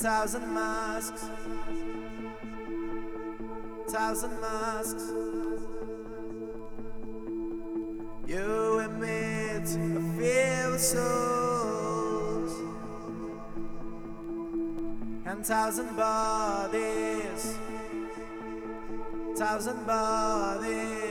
[0.00, 1.26] thousand masks,
[3.90, 5.12] thousand masks.
[8.26, 12.52] You meet a few souls
[15.26, 17.58] and thousand bodies,
[19.36, 21.09] thousand bodies.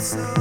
[0.00, 0.37] so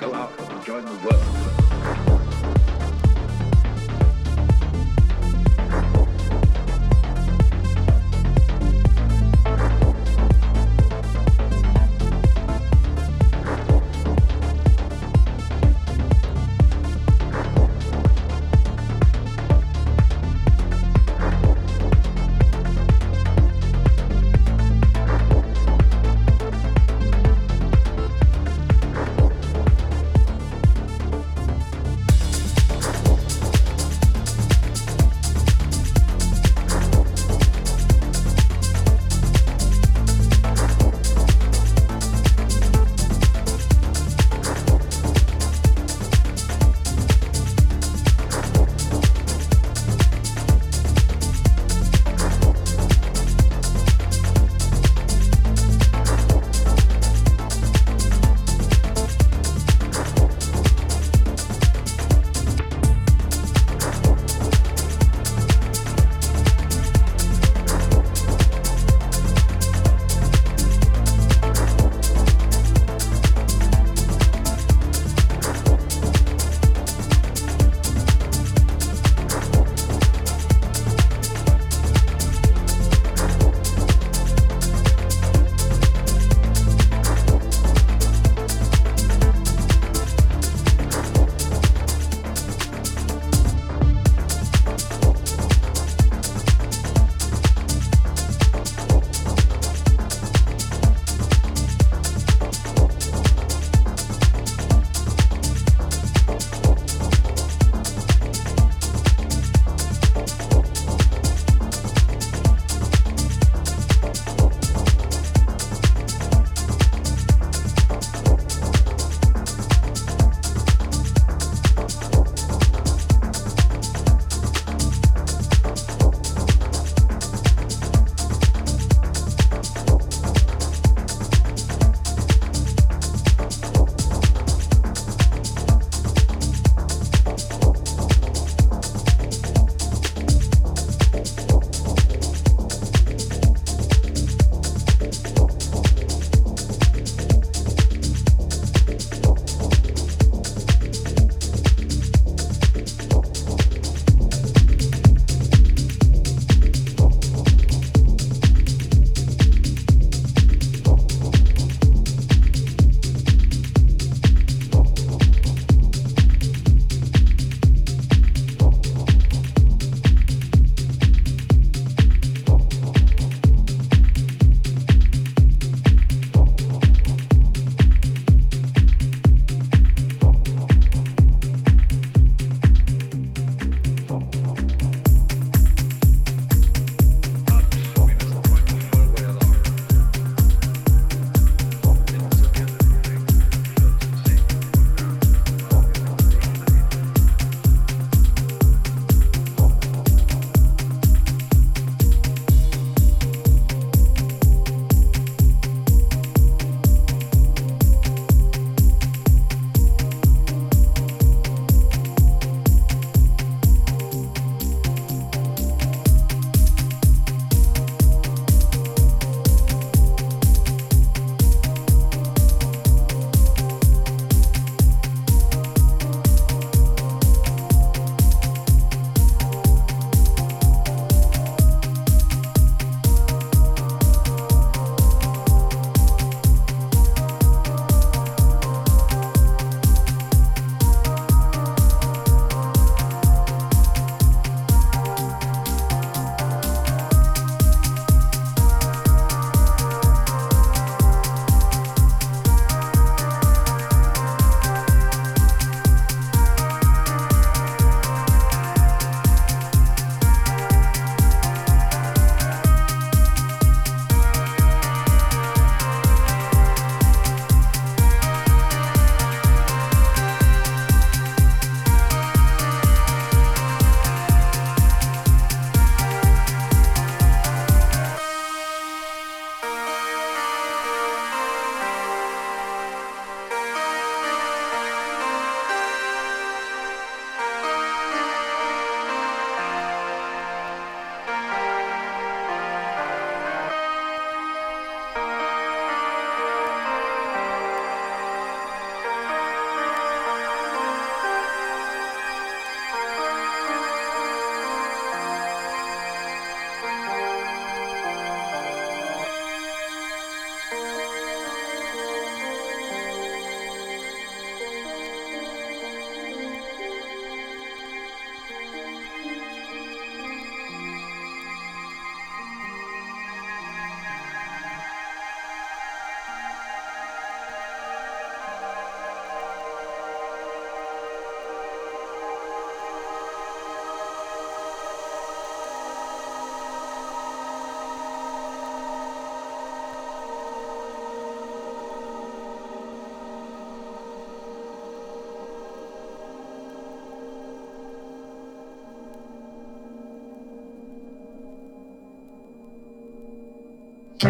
[0.00, 1.67] Go out and join the world.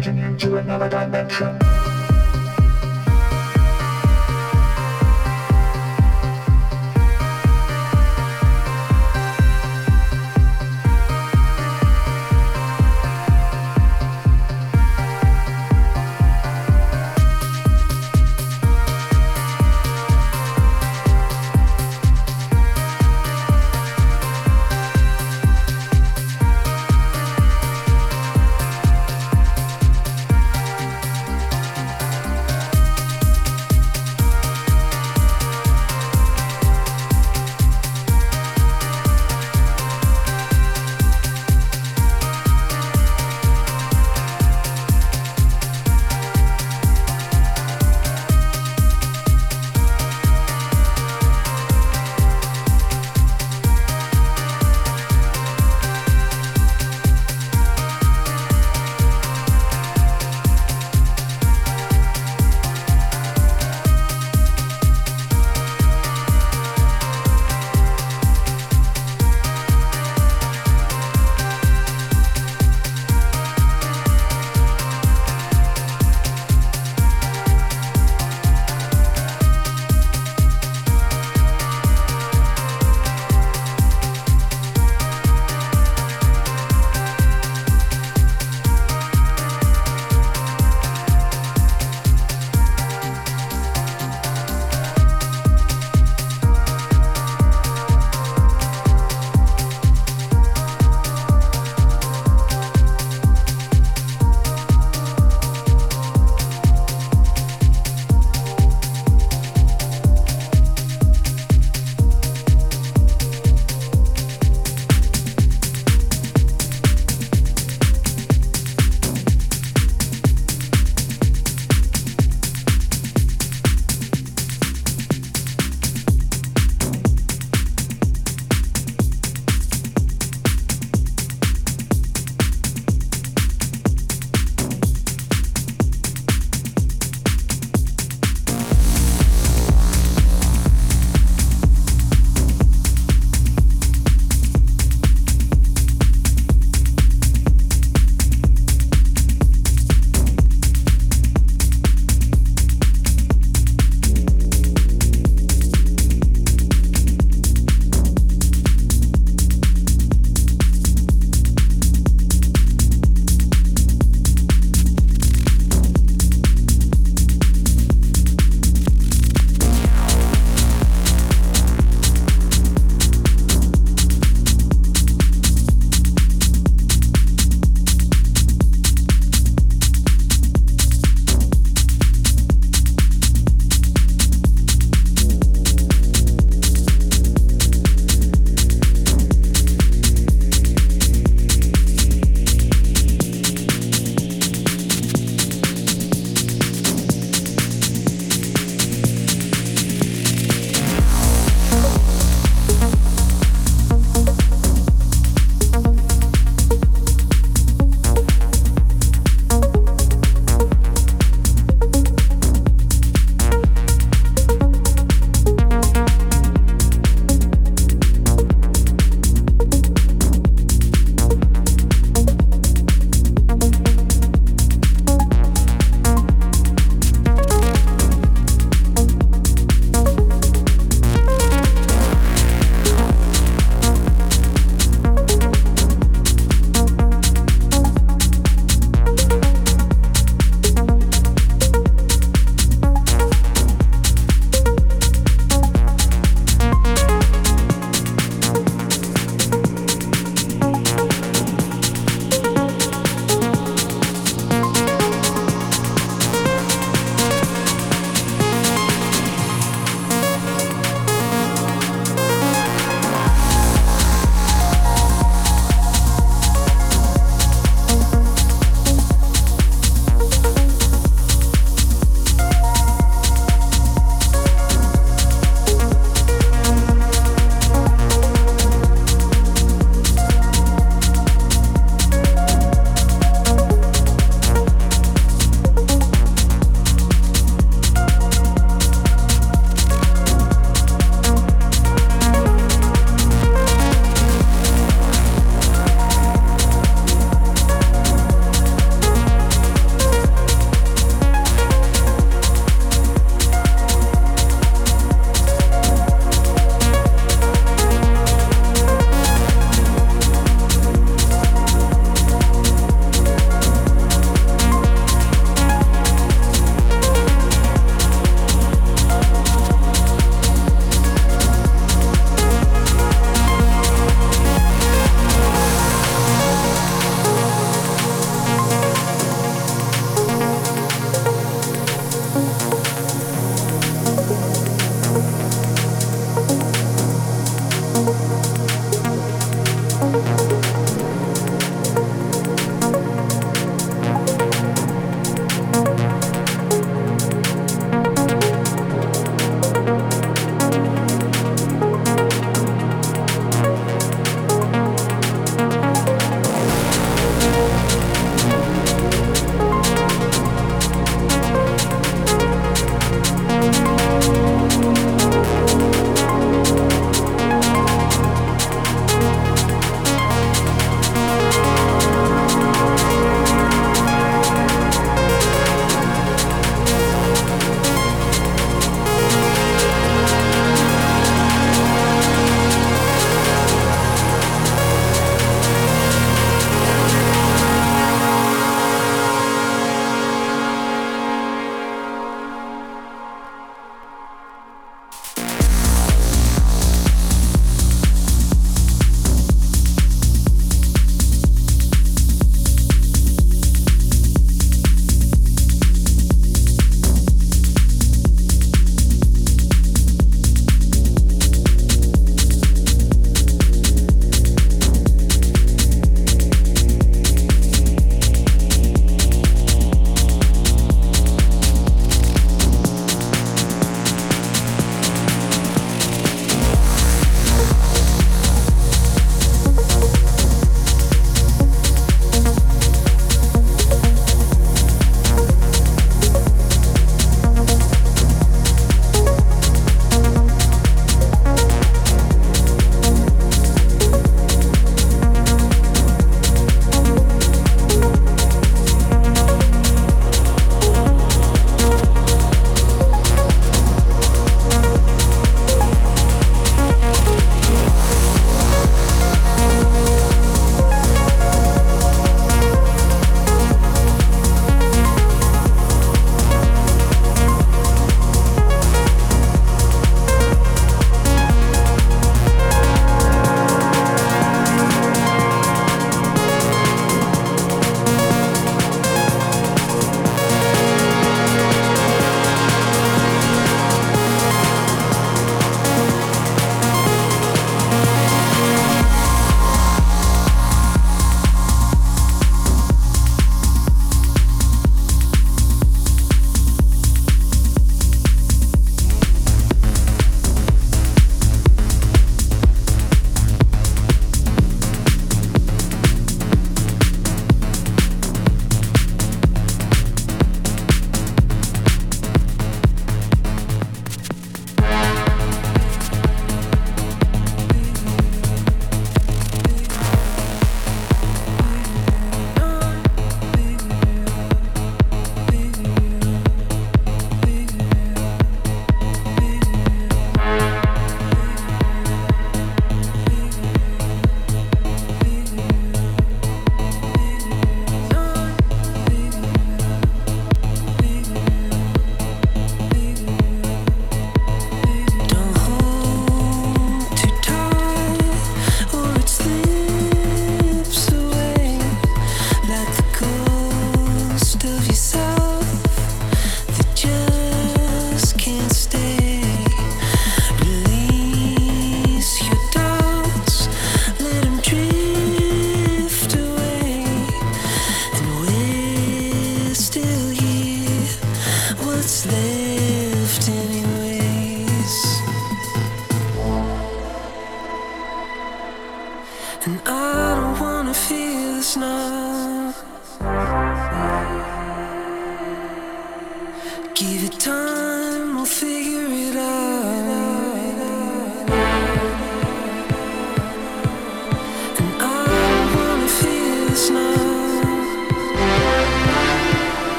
[0.00, 1.95] Taking you to another dimension.